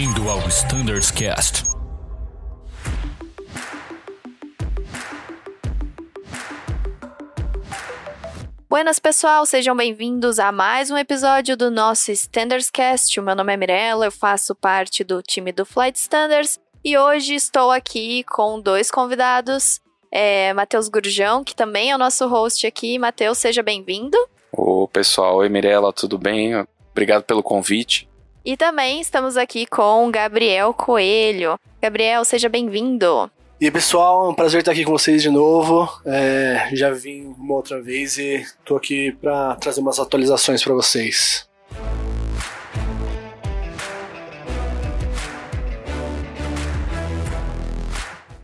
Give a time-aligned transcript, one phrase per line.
[0.00, 1.62] Bem-vindo ao Standards Cast.
[8.66, 13.20] Buenas pessoal, sejam bem-vindos a mais um episódio do nosso Standards Cast.
[13.20, 17.34] O meu nome é Mirella, eu faço parte do time do Flight Standards e hoje
[17.34, 22.98] estou aqui com dois convidados, é, Matheus Gurjão, que também é o nosso host aqui.
[22.98, 24.16] Matheus, seja bem-vindo.
[24.50, 26.54] Ô pessoal, oi Mirella, tudo bem?
[26.90, 28.09] Obrigado pelo convite.
[28.42, 31.58] E também estamos aqui com Gabriel Coelho.
[31.80, 33.30] Gabriel, seja bem-vindo.
[33.60, 35.86] E aí, pessoal, é um prazer estar aqui com vocês de novo.
[36.06, 41.46] É, já vim uma outra vez e estou aqui para trazer umas atualizações para vocês.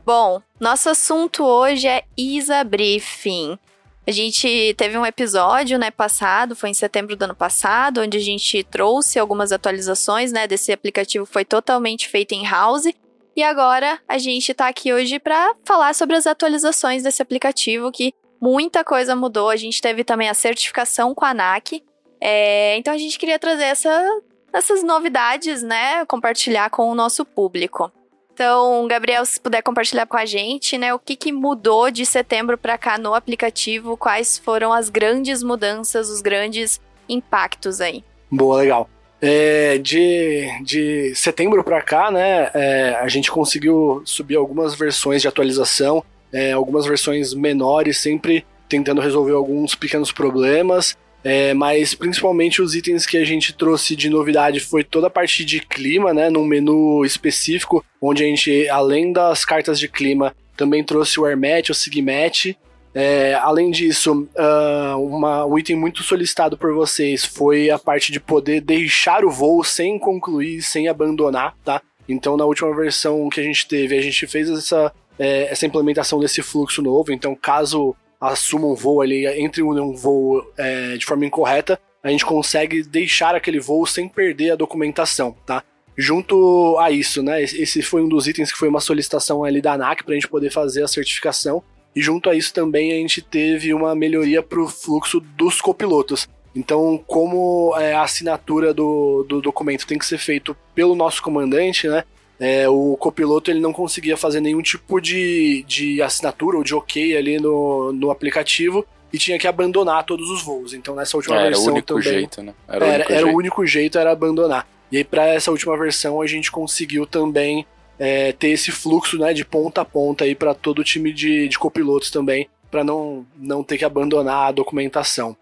[0.05, 3.59] Bom, nosso assunto hoje é ISA Briefing.
[4.07, 8.21] A gente teve um episódio, né, passado, foi em setembro do ano passado, onde a
[8.21, 12.87] gente trouxe algumas atualizações, né, desse aplicativo foi totalmente feito em house.
[13.35, 18.15] E agora a gente tá aqui hoje para falar sobre as atualizações desse aplicativo, que
[18.41, 19.51] muita coisa mudou.
[19.51, 21.83] A gente teve também a certificação com a ANAC.
[22.21, 24.21] É, então a gente queria trazer essa,
[24.53, 27.91] essas novidades, né, compartilhar com o nosso público.
[28.37, 32.59] Então, Gabriel, se puder compartilhar com a gente, né, o que, que mudou de setembro
[32.59, 38.05] para cá no aplicativo, quais foram as grandes mudanças, os grandes impactos aí.
[38.31, 38.91] Boa, legal.
[39.23, 45.29] É, de, de setembro para cá, né, é, a gente conseguiu subir algumas versões de
[45.29, 50.95] atualização, é, algumas versões menores, sempre tentando resolver alguns pequenos problemas.
[51.29, 55.45] É, mas principalmente os itens que a gente trouxe de novidade foi toda a parte
[55.45, 56.31] de clima, né?
[56.31, 61.71] Num menu específico, onde a gente, além das cartas de clima, também trouxe o AirMatch,
[61.71, 62.57] o SIGMATch.
[62.95, 68.21] É, além disso, uh, uma, um item muito solicitado por vocês foi a parte de
[68.21, 71.83] poder deixar o voo sem concluir, sem abandonar, tá?
[72.09, 76.21] Então, na última versão que a gente teve, a gente fez essa, é, essa implementação
[76.21, 77.13] desse fluxo novo.
[77.13, 82.25] Então, caso assuma um voo ali, entre um voo é, de forma incorreta, a gente
[82.25, 85.63] consegue deixar aquele voo sem perder a documentação, tá?
[85.99, 87.43] Junto a isso, né?
[87.43, 90.29] Esse foi um dos itens que foi uma solicitação ali da ANAC para a gente
[90.29, 91.63] poder fazer a certificação.
[91.95, 96.29] E junto a isso também a gente teve uma melhoria para o fluxo dos copilotos.
[96.55, 101.89] Então, como é, a assinatura do, do documento tem que ser feito pelo nosso comandante,
[101.89, 102.05] né?
[102.39, 107.17] É, o copiloto ele não conseguia fazer nenhum tipo de, de assinatura ou de ok
[107.17, 110.75] ali no, no aplicativo e tinha que abandonar todos os voos.
[110.75, 112.55] Então nessa última versão era o único também jeito, né?
[112.69, 113.35] Era, o único, era jeito.
[113.35, 114.69] o único jeito era abandonar.
[114.93, 117.67] E aí para essa última versão a gente conseguiu também
[117.99, 121.49] é, ter esse fluxo né, de ponta a ponta aí para todo o time de,
[121.49, 125.37] de copilotos também, para não, não ter que abandonar a documentação.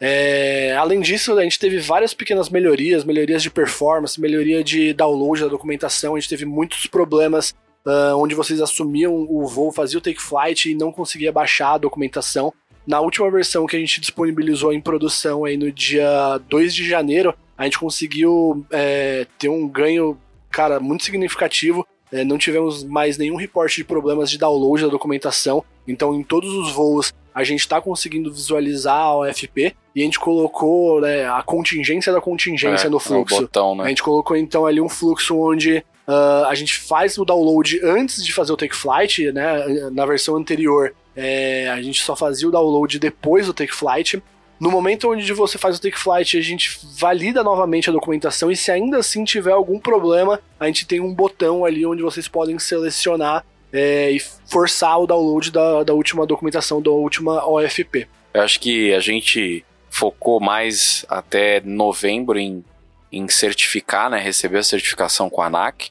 [0.00, 5.42] É, além disso, a gente teve várias pequenas melhorias, melhorias de performance, melhoria de download
[5.42, 6.14] da documentação.
[6.14, 7.54] A gente teve muitos problemas
[7.84, 11.78] uh, onde vocês assumiam o voo, faziam o take flight e não conseguia baixar a
[11.78, 12.52] documentação.
[12.86, 17.34] Na última versão que a gente disponibilizou em produção aí no dia 2 de janeiro,
[17.56, 20.18] a gente conseguiu é, ter um ganho,
[20.50, 21.86] cara, muito significativo.
[22.12, 25.62] É, não tivemos mais nenhum reporte de problemas de download da documentação.
[25.86, 30.18] Então, em todos os voos, a gente está conseguindo visualizar a OFP e a gente
[30.18, 33.42] colocou né, a contingência da contingência é, no fluxo.
[33.42, 33.84] Botão, né?
[33.84, 38.24] A gente colocou então ali um fluxo onde uh, a gente faz o download antes
[38.24, 39.90] de fazer o take flight, né?
[39.92, 44.22] Na versão anterior, é, a gente só fazia o download depois do take flight.
[44.60, 48.56] No momento onde você faz o take flight, a gente valida novamente a documentação e
[48.56, 52.58] se ainda assim tiver algum problema, a gente tem um botão ali onde vocês podem
[52.58, 58.08] selecionar é, e forçar o download da, da última documentação, da última OFP.
[58.34, 62.64] Eu acho que a gente focou mais até novembro em,
[63.12, 65.90] em certificar, né, receber a certificação com a ANAC.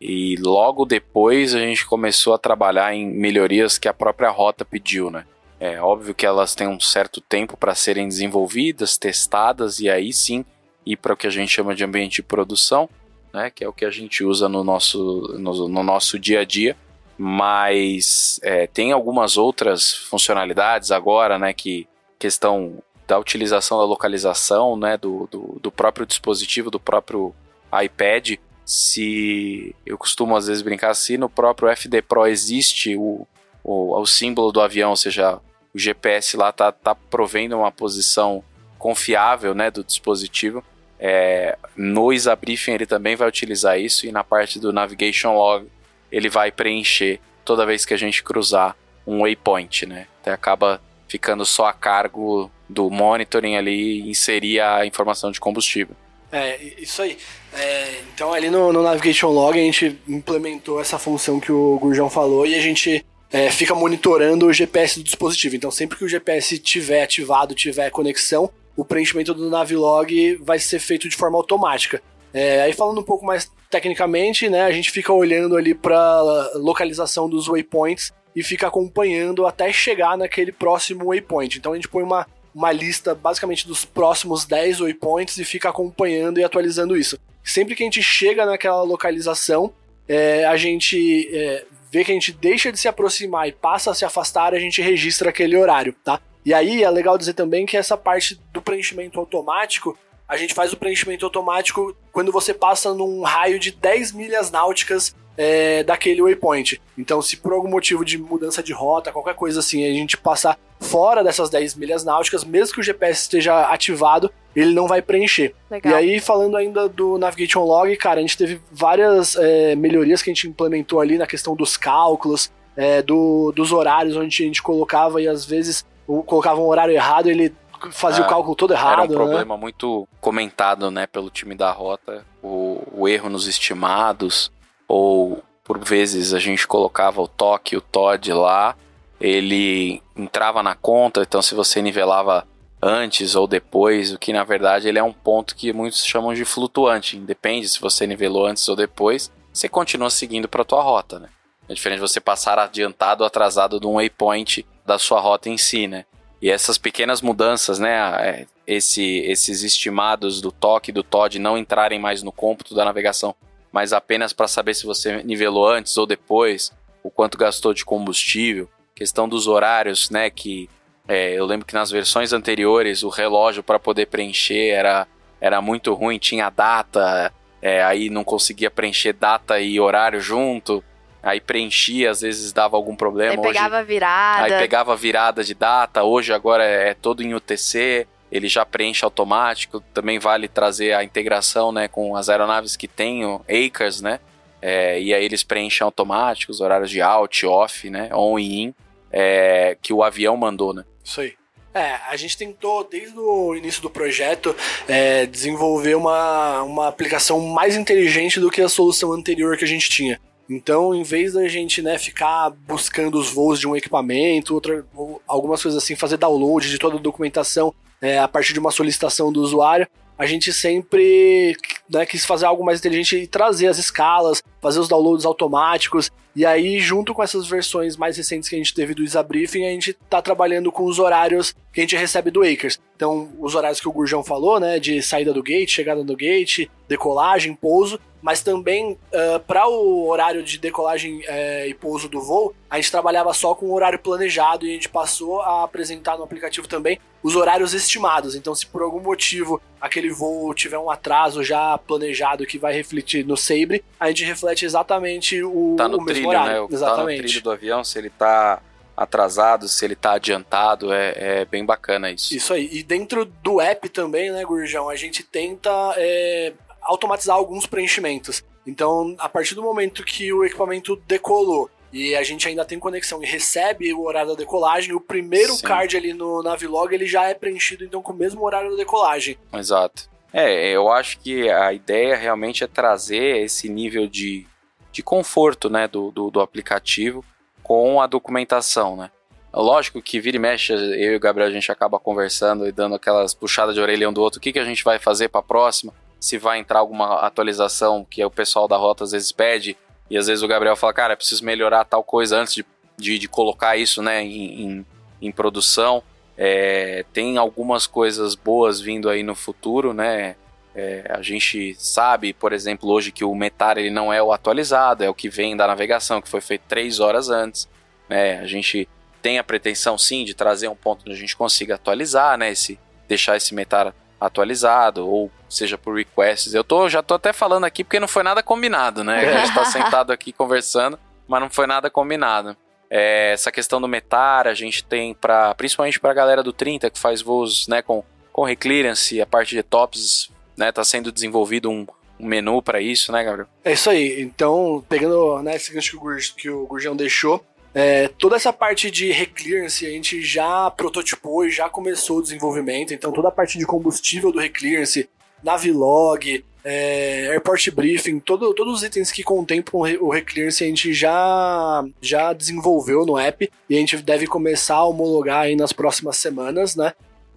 [0.00, 5.10] E logo depois a gente começou a trabalhar em melhorias que a própria rota pediu,
[5.10, 5.24] né?
[5.60, 10.44] É óbvio que elas têm um certo tempo para serem desenvolvidas, testadas e aí sim
[10.86, 12.88] ir para o que a gente chama de ambiente de produção,
[13.32, 13.50] né?
[13.50, 16.76] Que é o que a gente usa no nosso, no, no nosso dia a dia.
[17.20, 21.52] Mas é, tem algumas outras funcionalidades agora, né?
[21.52, 21.88] Que
[22.18, 27.34] questão da utilização da localização né, do, do, do, próprio dispositivo, do próprio
[27.82, 28.38] iPad.
[28.66, 33.26] Se eu costumo às vezes brincar assim, no próprio FD Pro existe o,
[33.64, 35.40] o, o símbolo do avião, ou seja,
[35.78, 38.42] o GPS lá tá, tá provendo uma posição
[38.76, 40.62] confiável né, do dispositivo.
[40.98, 45.68] É, no Isabriefing ele também vai utilizar isso e na parte do Navigation Log
[46.10, 48.76] ele vai preencher toda vez que a gente cruzar
[49.06, 50.08] um waypoint, né?
[50.20, 55.94] Até acaba ficando só a cargo do monitoring ali inserir a informação de combustível.
[56.32, 57.16] É, isso aí.
[57.54, 62.10] É, então ali no, no, Navigation Log a gente implementou essa função que o Gurjão
[62.10, 65.56] falou e a gente é, fica monitorando o GPS do dispositivo.
[65.56, 70.78] Então sempre que o GPS tiver ativado, tiver conexão, o preenchimento do Navilog vai ser
[70.78, 72.02] feito de forma automática.
[72.32, 77.28] É, aí falando um pouco mais tecnicamente, né, a gente fica olhando ali para localização
[77.28, 81.58] dos waypoints e fica acompanhando até chegar naquele próximo waypoint.
[81.58, 86.38] Então a gente põe uma, uma lista basicamente dos próximos 10 waypoints e fica acompanhando
[86.38, 87.18] e atualizando isso.
[87.42, 89.72] Sempre que a gente chega naquela localização,
[90.08, 93.94] é, a gente é, vê que a gente deixa de se aproximar e passa a
[93.94, 96.20] se afastar, a gente registra aquele horário, tá?
[96.44, 100.72] E aí é legal dizer também que essa parte do preenchimento automático a gente faz
[100.72, 106.82] o preenchimento automático quando você passa num raio de 10 milhas náuticas é, daquele waypoint.
[106.98, 110.58] Então, se por algum motivo de mudança de rota, qualquer coisa assim, a gente passar
[110.80, 115.54] fora dessas 10 milhas náuticas, mesmo que o GPS esteja ativado, ele não vai preencher.
[115.70, 115.92] Legal.
[115.92, 120.30] E aí, falando ainda do Navigation Log, cara, a gente teve várias é, melhorias que
[120.30, 124.62] a gente implementou ali na questão dos cálculos, é, do, dos horários onde a gente
[124.62, 125.86] colocava e às vezes
[126.26, 127.54] colocava um horário errado, ele
[127.90, 128.92] fazia é, o cálculo todo errado.
[128.92, 129.14] Era um né?
[129.14, 134.50] problema muito comentado, né, pelo time da rota, o, o, erro nos estimados,
[134.88, 138.74] ou por vezes a gente colocava o toque, o Todd lá,
[139.20, 142.46] ele entrava na conta, então se você nivelava
[142.80, 146.44] antes ou depois, o que na verdade ele é um ponto que muitos chamam de
[146.44, 151.28] flutuante, independe se você nivelou antes ou depois, você continua seguindo para tua rota, né?
[151.68, 155.86] É diferente você passar adiantado ou atrasado de um waypoint da sua rota em si,
[155.86, 156.06] né?
[156.40, 161.98] E essas pequenas mudanças, né, é, esse, esses estimados do toque do TOD não entrarem
[161.98, 163.34] mais no cômputo da navegação,
[163.72, 166.72] mas apenas para saber se você nivelou antes ou depois,
[167.02, 170.68] o quanto gastou de combustível, questão dos horários, né, que
[171.06, 175.06] é, eu lembro que nas versões anteriores o relógio para poder preencher era,
[175.40, 177.32] era muito ruim, tinha data,
[177.62, 180.84] é, aí não conseguia preencher data e horário junto.
[181.22, 183.32] Aí preenchia, às vezes dava algum problema.
[183.32, 184.44] Aí pegava Hoje, virada.
[184.44, 186.04] Aí pegava virada de data.
[186.04, 188.06] Hoje agora é, é todo em UTC.
[188.30, 189.80] Ele já preenche automático.
[189.92, 194.20] Também vale trazer a integração né, com as aeronaves que têm o ACRS, né?
[194.60, 198.10] É, e aí eles preenchem automático os horários de out, off, né?
[198.12, 198.74] On e in.
[199.10, 200.84] É, que o avião mandou, né?
[201.02, 201.34] Isso aí.
[201.72, 204.54] É, a gente tentou, desde o início do projeto,
[204.88, 209.88] é, desenvolver uma, uma aplicação mais inteligente do que a solução anterior que a gente
[209.88, 210.20] tinha.
[210.50, 214.84] Então, em vez da gente né, ficar buscando os voos de um equipamento, outra,
[215.26, 219.32] algumas coisas assim, fazer download de toda a documentação é, a partir de uma solicitação
[219.32, 219.86] do usuário,
[220.18, 221.56] a gente sempre
[221.90, 226.10] né, quis fazer algo mais inteligente e trazer as escalas, fazer os downloads automáticos.
[226.36, 229.66] E aí, junto com essas versões mais recentes que a gente teve do Isa Briefing,
[229.66, 232.78] a gente está trabalhando com os horários que a gente recebe do Acres.
[232.94, 236.68] Então, os horários que o Gurjão falou, né, de saída do gate, chegada do gate,
[236.86, 242.54] decolagem, pouso, mas também uh, para o horário de decolagem uh, e pouso do voo,
[242.68, 246.24] a gente trabalhava só com o horário planejado e a gente passou a apresentar no
[246.24, 248.34] aplicativo também os horários estimados.
[248.34, 253.24] Então, se por algum motivo aquele voo tiver um atraso já planejado que vai refletir
[253.24, 256.62] no Sabre, a gente reflete exatamente o, tá no o mesmo trilho, horário.
[256.62, 256.68] Né?
[256.70, 257.16] Exatamente.
[257.16, 258.60] Tá no trilho do avião, se ele tá
[258.96, 262.34] atrasado, se ele tá adiantado, é, é, bem bacana isso.
[262.34, 262.68] Isso aí.
[262.72, 268.42] E dentro do app também, né, Gurjão, a gente tenta é, automatizar alguns preenchimentos.
[268.66, 273.22] Então, a partir do momento que o equipamento decolou e a gente ainda tem conexão
[273.22, 275.62] e recebe o horário da decolagem, o primeiro Sim.
[275.62, 279.38] card ali no Navilog ele já é preenchido então com o mesmo horário da decolagem.
[279.54, 280.10] Exato.
[280.32, 284.46] É, eu acho que a ideia realmente é trazer esse nível de,
[284.92, 287.24] de conforto né, do, do, do aplicativo
[287.62, 289.10] com a documentação, né?
[289.52, 292.94] Lógico que vira e mexe, eu e o Gabriel a gente acaba conversando e dando
[292.94, 294.38] aquelas puxadas de orelha um do outro.
[294.38, 295.92] O que, que a gente vai fazer para a próxima?
[296.20, 299.76] Se vai entrar alguma atualização que o pessoal da rota às vezes pede
[300.10, 302.66] e às vezes o Gabriel fala, cara, preciso melhorar tal coisa antes de,
[302.96, 304.86] de, de colocar isso né, em, em,
[305.22, 306.02] em produção.
[306.40, 310.36] É, tem algumas coisas boas vindo aí no futuro, né?
[310.72, 315.02] É, a gente sabe, por exemplo, hoje que o Metar ele não é o atualizado,
[315.02, 317.68] é o que vem da navegação, que foi feito três horas antes.
[318.08, 318.38] Né?
[318.38, 318.88] A gente
[319.20, 322.52] tem a pretensão sim de trazer um ponto onde a gente consiga atualizar, né?
[322.52, 322.78] Esse,
[323.08, 326.54] deixar esse Metar atualizado, ou seja por requests.
[326.54, 329.18] Eu tô, já tô até falando aqui porque não foi nada combinado, né?
[329.28, 332.56] A gente tá sentado aqui conversando, mas não foi nada combinado.
[332.90, 336.90] É, essa questão do metar, a gente tem para principalmente para a galera do 30
[336.90, 338.02] que faz voos, né, com
[338.38, 341.84] com reclearance, a parte de tops, né, tá sendo desenvolvido um,
[342.20, 343.48] um menu para isso, né, Gabriel?
[343.64, 344.22] É isso aí.
[344.22, 345.98] Então, pegando né, esse gancho
[346.36, 351.50] que o, Gurjão deixou, é, toda essa parte de reclearance a gente já prototipou e
[351.50, 355.08] já começou o desenvolvimento, então toda a parte de combustível do reclearance
[355.42, 361.82] Navilog, é, Airport Briefing, todo, todos os itens que contemplam o Reclearance a gente já,
[361.98, 366.76] já desenvolveu no app e a gente deve começar a homologar aí nas próximas semanas,
[366.76, 366.92] né?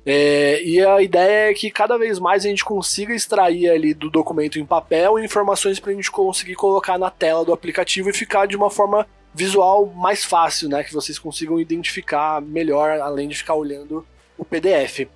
[0.05, 4.09] É, e a ideia é que cada vez mais a gente consiga extrair ali do
[4.09, 8.47] documento em papel informações para a gente conseguir colocar na tela do aplicativo e ficar
[8.47, 10.83] de uma forma visual mais fácil, né?
[10.83, 14.05] Que vocês consigam identificar melhor, além de ficar olhando
[14.37, 15.07] o PDF.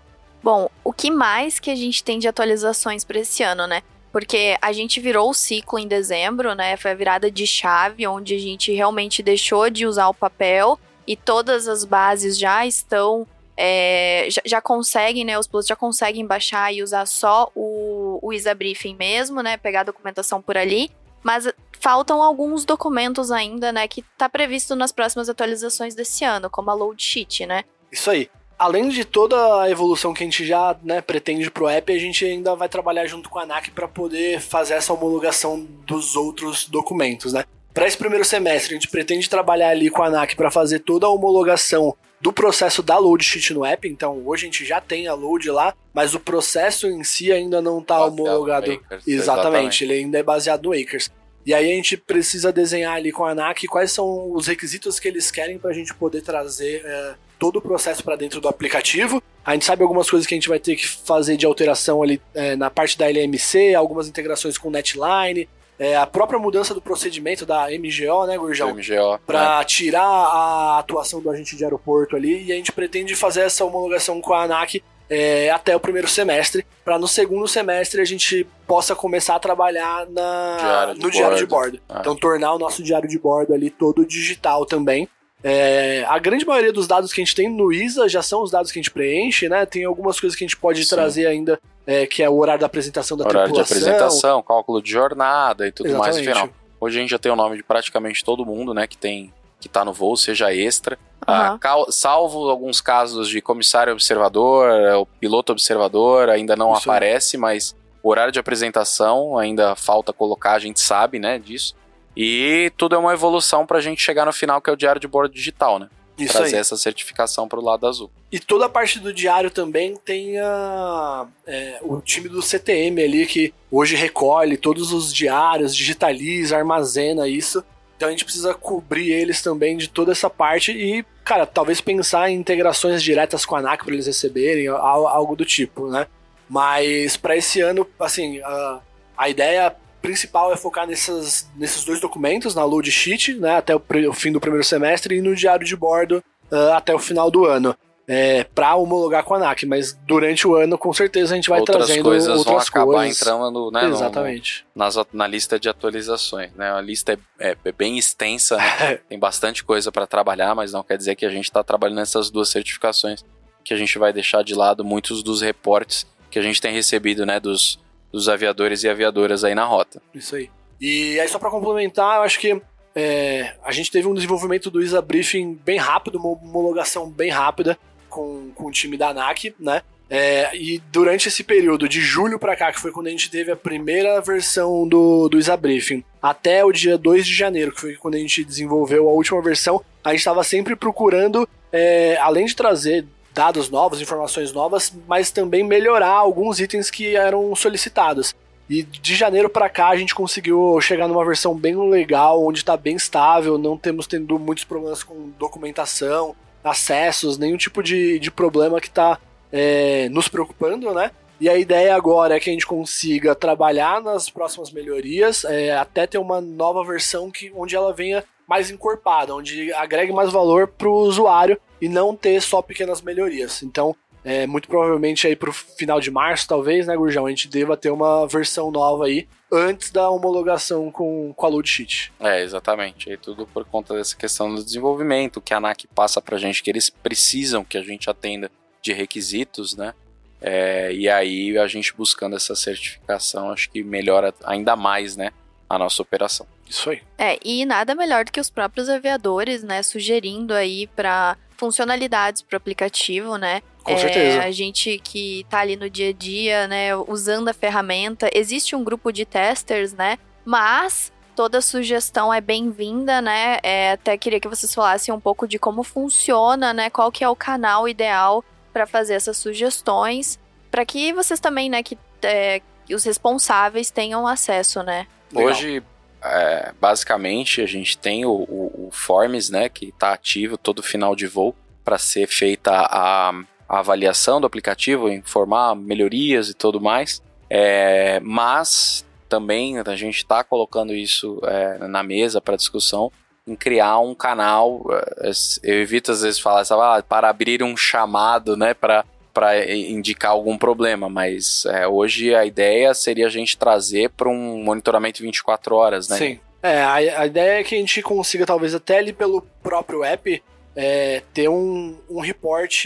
[0.41, 3.81] Bom, o que mais que a gente tem de atualizações para esse ano, né?
[4.15, 6.77] Porque a gente virou o ciclo em dezembro, né?
[6.77, 11.17] Foi a virada de chave, onde a gente realmente deixou de usar o papel e
[11.17, 13.27] todas as bases já estão.
[13.57, 15.37] É, já, já, conseguem, né?
[15.37, 19.57] Os pilotos já conseguem baixar e usar só o, o ISA Briefing mesmo, né?
[19.57, 20.89] Pegar a documentação por ali.
[21.21, 23.85] Mas faltam alguns documentos ainda, né?
[23.85, 27.65] Que tá previsto nas próximas atualizações desse ano, como a load sheet, né?
[27.91, 31.91] Isso aí além de toda a evolução que a gente já né, pretende pro app,
[31.91, 36.15] a gente ainda vai trabalhar junto com a ANAC para poder fazer essa homologação dos
[36.15, 37.43] outros documentos, né?
[37.73, 41.05] Para esse primeiro semestre, a gente pretende trabalhar ali com a ANAC para fazer toda
[41.05, 43.87] a homologação do processo da load sheet no app.
[43.87, 47.61] Então, hoje a gente já tem a load lá, mas o processo em si ainda
[47.61, 48.71] não está homologado.
[48.71, 51.11] Acres, exatamente, exatamente, ele ainda é baseado no Acres.
[51.45, 55.07] E aí a gente precisa desenhar ali com a ANAC quais são os requisitos que
[55.07, 59.21] eles querem para a gente poder trazer é, todo o processo para dentro do aplicativo.
[59.45, 62.19] A gente sabe algumas coisas que a gente vai ter que fazer de alteração ali
[62.33, 65.47] é, na parte da LMC, algumas integrações com Netline,
[65.77, 68.73] é, a própria mudança do procedimento da MGO, né, Gurjão?
[68.73, 69.19] MGO.
[69.25, 69.65] Para né?
[69.65, 74.21] tirar a atuação do agente de aeroporto ali, e a gente pretende fazer essa homologação
[74.21, 78.95] com a ANAC é, até o primeiro semestre, para no segundo semestre a gente possa
[78.95, 81.11] começar a trabalhar na, diário no bordo.
[81.11, 81.79] diário de bordo.
[81.87, 81.97] Ah.
[81.99, 85.07] Então tornar o nosso diário de bordo ali todo digital também.
[85.43, 88.49] É, a grande maioria dos dados que a gente tem no ISA já são os
[88.49, 89.63] dados que a gente preenche, né?
[89.63, 90.95] Tem algumas coisas que a gente pode Sim.
[90.95, 93.77] trazer ainda, é, que é o horário da apresentação da horário tripulação.
[93.77, 96.25] Horário de apresentação, cálculo de jornada e tudo Exatamente.
[96.25, 96.27] mais.
[96.27, 96.49] Afinal,
[96.81, 98.87] hoje a gente já tem o nome de praticamente todo mundo, né?
[98.87, 99.31] Que tem
[99.65, 100.95] que tá no voo, seja extra.
[101.27, 101.33] Uhum.
[101.33, 107.75] Ah, salvo alguns casos de comissário observador, o piloto observador ainda não Isso aparece, mas
[108.03, 111.75] o horário de apresentação ainda falta colocar, a gente sabe, né, disso.
[112.15, 115.01] E tudo é uma evolução para a gente chegar no final, que é o diário
[115.01, 115.89] de bordo digital, né?
[116.17, 116.61] Isso Trazer aí.
[116.61, 118.09] essa certificação para o lado azul.
[118.31, 123.25] E toda a parte do diário também tem a, é, o time do CTM ali,
[123.25, 127.63] que hoje recolhe todos os diários, digitaliza, armazena isso.
[127.95, 132.29] Então a gente precisa cobrir eles também de toda essa parte e, cara, talvez pensar
[132.29, 136.07] em integrações diretas com a ANAC para eles receberem, algo do tipo, né?
[136.49, 138.79] Mas para esse ano, assim, a,
[139.17, 143.81] a ideia principal é focar nesses, nesses dois documentos, na load sheet, né, até o,
[144.09, 147.45] o fim do primeiro semestre, e no diário de bordo uh, até o final do
[147.45, 147.75] ano.
[148.07, 151.59] É, para homologar com a ANAC, mas durante o ano com certeza a gente vai
[151.59, 153.19] outras trazendo coisas outras vão acabar coisas.
[153.19, 154.65] entrando né, Exatamente.
[154.75, 156.51] No, nas, na lista de atualizações.
[156.53, 156.71] Né?
[156.71, 158.99] A lista é, é, é bem extensa, né?
[159.09, 162.29] tem bastante coisa para trabalhar, mas não quer dizer que a gente está trabalhando nessas
[162.29, 163.25] duas certificações
[163.63, 167.25] que a gente vai deixar de lado muitos dos reportes que a gente tem recebido
[167.25, 167.79] né, dos,
[168.11, 169.99] dos aviadores e aviadoras aí na rota.
[170.13, 170.51] Isso aí.
[170.79, 172.61] E aí, só para complementar, eu acho que
[172.93, 177.77] é, a gente teve um desenvolvimento do ISA Briefing bem rápido, uma homologação bem rápida
[178.15, 179.81] com, com o time da ANAC, né?
[180.09, 183.51] É, e durante esse período, de julho para cá, que foi quando a gente teve
[183.51, 187.95] a primeira versão do, do ISA Briefing, até o dia 2 de janeiro, que foi
[187.95, 192.55] quando a gente desenvolveu a última versão, a gente estava sempre procurando, é, além de
[192.55, 198.33] trazer dados novos, informações novas, mas também melhorar alguns itens que eram solicitados.
[198.69, 202.77] E de janeiro para cá a gente conseguiu chegar numa versão bem legal, onde está
[202.77, 208.81] bem estável, não temos tendo muitos problemas com documentação, acessos, nenhum tipo de, de problema
[208.81, 209.19] que está
[209.51, 211.11] é, nos preocupando, né?
[211.39, 216.07] E a ideia agora é que a gente consiga trabalhar nas próximas melhorias, é, até
[216.07, 220.87] ter uma nova versão que, onde ela venha mais encorpada, onde agregue mais valor para
[220.87, 223.63] o usuário e não ter só pequenas melhorias.
[223.63, 223.95] Então,
[224.25, 227.91] é, muito provavelmente aí pro final de março, talvez, né, Gurjão, a gente deva ter
[227.91, 232.11] uma versão nova aí antes da homologação com, com a load sheet.
[232.19, 233.07] É, exatamente.
[233.07, 236.71] E tudo por conta dessa questão do desenvolvimento, que a ANAC passa pra gente, que
[236.71, 238.49] eles precisam que a gente atenda
[238.81, 239.93] de requisitos, né?
[240.41, 245.31] É, e aí a gente buscando essa certificação, acho que melhora ainda mais, né,
[245.69, 246.47] a nossa operação.
[246.67, 247.01] Isso aí.
[247.17, 252.55] É, e nada melhor do que os próprios aviadores, né, sugerindo aí para funcionalidades para
[252.55, 253.61] o aplicativo, né?
[253.85, 254.41] Com é, certeza.
[254.41, 258.29] A gente que tá ali no dia a dia, né, usando a ferramenta.
[258.33, 260.17] Existe um grupo de testers, né?
[260.43, 263.59] Mas toda sugestão é bem-vinda, né?
[263.61, 266.89] É, até queria que vocês falassem um pouco de como funciona, né?
[266.89, 270.39] Qual que é o canal ideal para fazer essas sugestões,
[270.71, 272.61] para que vocês também, né, que é,
[272.91, 275.07] os responsáveis tenham acesso, né?
[275.31, 275.51] Legal.
[275.51, 275.83] Hoje,
[276.21, 281.15] é, basicamente, a gente tem o, o, o Forms, né, que está ativo todo final
[281.15, 283.31] de voo para ser feita a,
[283.67, 287.21] a, avaliação do aplicativo, informar melhorias e tudo mais.
[287.49, 293.11] É, mas também a gente está colocando isso é, na mesa para discussão
[293.47, 294.83] em criar um canal.
[295.21, 295.31] É,
[295.63, 300.57] eu evito às vezes falar ah, para abrir um chamado, né, para para indicar algum
[300.57, 306.07] problema, mas é, hoje a ideia seria a gente trazer para um monitoramento 24 horas,
[306.07, 306.17] né?
[306.17, 306.39] Sim.
[306.63, 310.41] É, a, a, ideia é que a gente consiga, talvez até ali pelo próprio app,
[310.73, 312.85] é, ter um, um report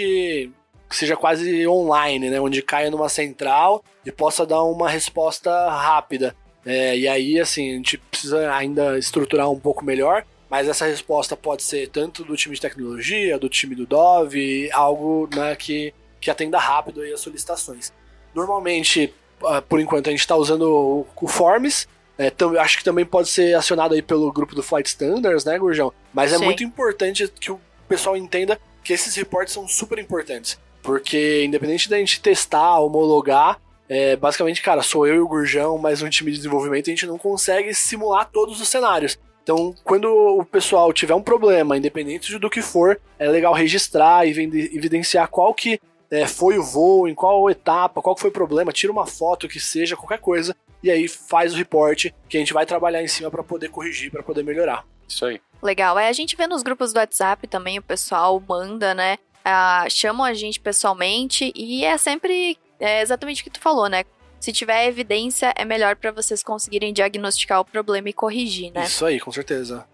[0.89, 2.41] que seja quase online, né?
[2.41, 6.35] Onde caia numa central e possa dar uma resposta rápida.
[6.65, 11.37] É, e aí, assim, a gente precisa ainda estruturar um pouco melhor, mas essa resposta
[11.37, 16.29] pode ser tanto do time de tecnologia, do time do Dove, algo né, que que
[16.29, 17.93] atenda rápido aí as solicitações.
[18.35, 21.87] Normalmente, ah, por enquanto, a gente está usando o Forms.
[22.17, 25.93] É, acho que também pode ser acionado aí pelo grupo do Flight Standards, né, Gurjão?
[26.13, 26.45] Mas é Sim.
[26.45, 30.59] muito importante que o pessoal entenda que esses reportes são super importantes.
[30.81, 36.01] Porque, independente da gente testar, homologar, é, basicamente, cara, sou eu e o Gurjão, mais
[36.01, 39.17] um time de desenvolvimento, a gente não consegue simular todos os cenários.
[39.41, 44.31] Então, quando o pessoal tiver um problema, independente do que for, é legal registrar e
[44.31, 45.81] evidenciar qual que
[46.11, 49.59] é, foi o voo, em qual etapa, qual foi o problema, tira uma foto que
[49.59, 53.31] seja, qualquer coisa, e aí faz o reporte que a gente vai trabalhar em cima
[53.31, 54.85] para poder corrigir, para poder melhorar.
[55.07, 55.41] Isso aí.
[55.61, 55.97] Legal.
[55.97, 59.17] É, a gente vê nos grupos do WhatsApp também, o pessoal manda, né?
[59.43, 64.03] Ah, chamam a gente pessoalmente e é sempre é exatamente o que tu falou, né?
[64.39, 68.85] Se tiver evidência, é melhor para vocês conseguirem diagnosticar o problema e corrigir, né?
[68.85, 69.85] Isso aí, com certeza.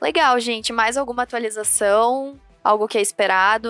[0.00, 0.72] Legal, gente.
[0.72, 2.38] Mais alguma atualização?
[2.64, 3.68] algo que é esperado.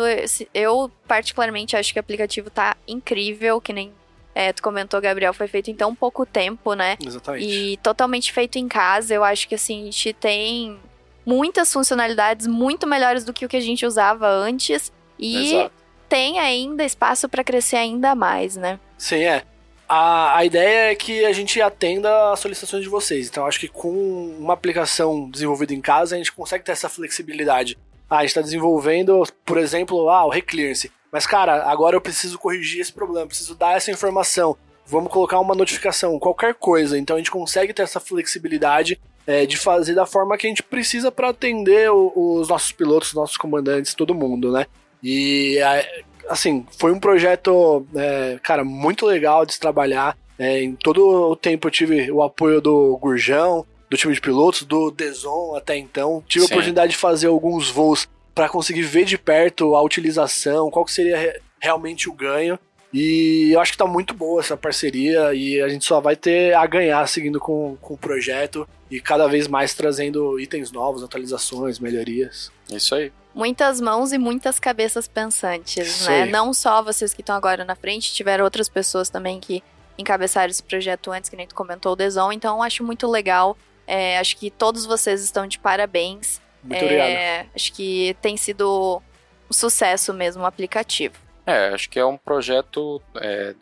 [0.54, 3.92] Eu, particularmente, acho que o aplicativo tá incrível, que nem
[4.32, 6.96] é, tu comentou, Gabriel, foi feito em tão pouco tempo, né?
[7.04, 7.44] Exatamente.
[7.44, 9.12] E totalmente feito em casa.
[9.12, 10.78] Eu acho que assim, a gente tem
[11.26, 14.92] muitas funcionalidades muito melhores do que o que a gente usava antes.
[15.18, 15.74] E Exato.
[16.08, 18.78] tem ainda espaço para crescer ainda mais, né?
[18.98, 19.42] Sim, é.
[19.88, 23.28] A, a ideia é que a gente atenda as solicitações de vocês.
[23.28, 23.90] Então, acho que com
[24.38, 27.76] uma aplicação desenvolvida em casa, a gente consegue ter essa flexibilidade
[28.08, 30.90] ah, a gente está desenvolvendo, por exemplo, ah, o reclearance.
[31.10, 34.56] Mas, cara, agora eu preciso corrigir esse problema, preciso dar essa informação.
[34.86, 36.98] Vamos colocar uma notificação, qualquer coisa.
[36.98, 40.62] Então a gente consegue ter essa flexibilidade é, de fazer da forma que a gente
[40.62, 44.66] precisa para atender o, os nossos pilotos, os nossos comandantes, todo mundo, né?
[45.04, 45.58] E,
[46.30, 50.16] assim, foi um projeto, é, cara, muito legal de se trabalhar.
[50.38, 54.62] É, em todo o tempo eu tive o apoio do Gurjão, do time de pilotos,
[54.62, 56.24] do Deson até então.
[56.26, 56.52] Tive Sim.
[56.52, 60.92] a oportunidade de fazer alguns voos para conseguir ver de perto a utilização, qual que
[60.92, 62.58] seria re realmente o ganho.
[62.92, 66.54] E eu acho que tá muito boa essa parceria e a gente só vai ter
[66.54, 71.78] a ganhar seguindo com, com o projeto e cada vez mais trazendo itens novos, atualizações,
[71.78, 72.52] melhorias.
[72.70, 73.10] Isso aí.
[73.34, 76.26] Muitas mãos e muitas cabeças pensantes, Isso né?
[76.26, 79.62] Não só vocês que estão agora na frente, tiveram outras pessoas também que
[79.98, 84.18] encabeçaram esse projeto antes, que nem tu comentou, o Deson, então acho muito legal é,
[84.18, 86.40] acho que todos vocês estão de parabéns.
[86.62, 87.50] Muito é, obrigado.
[87.54, 89.02] Acho que tem sido
[89.50, 91.14] um sucesso mesmo o aplicativo.
[91.46, 93.54] É, acho que é um projeto é,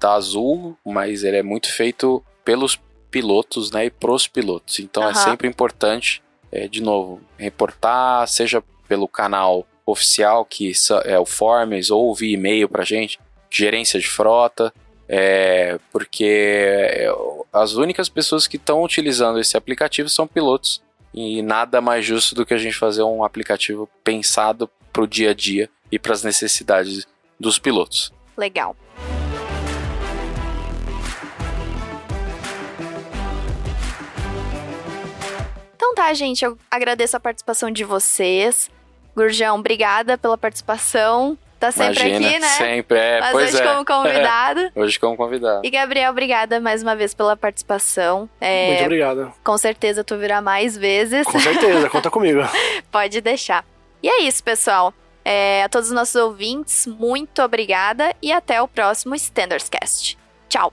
[0.00, 4.78] da Azul, mas ele é muito feito pelos pilotos, né, e pros pilotos.
[4.78, 5.10] Então uhum.
[5.10, 10.72] é sempre importante, é, de novo, reportar, seja pelo canal oficial, que
[11.04, 13.18] é o Forms, ou via e-mail pra gente,
[13.50, 14.72] gerência de frota,
[15.08, 17.08] é, porque é,
[17.52, 20.82] as únicas pessoas que estão utilizando esse aplicativo são pilotos.
[21.14, 25.30] E nada mais justo do que a gente fazer um aplicativo pensado para o dia
[25.30, 27.06] a dia e para as necessidades
[27.40, 28.12] dos pilotos.
[28.36, 28.76] Legal.
[35.74, 38.70] Então tá, gente, eu agradeço a participação de vocês.
[39.18, 41.36] Gurjão, obrigada pela participação.
[41.58, 42.48] Tá sempre Imagina, aqui, né?
[42.50, 43.20] Sempre, é.
[43.20, 43.66] Mas pois hoje é.
[43.66, 44.60] como convidado.
[44.60, 45.66] É, hoje como convidado.
[45.66, 48.30] E Gabriel, obrigada mais uma vez pela participação.
[48.40, 49.32] É, Muito obrigado.
[49.42, 51.26] Com certeza tu virá mais vezes.
[51.26, 52.42] Com certeza, conta comigo.
[52.92, 53.64] Pode deixar.
[54.00, 54.94] E é isso, pessoal.
[55.24, 60.16] É, a todos os nossos ouvintes, muito obrigada e até o próximo Standards Cast.
[60.48, 60.72] Tchau!